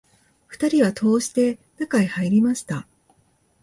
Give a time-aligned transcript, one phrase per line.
[0.47, 2.87] 二人は戸を押して、中へ入りました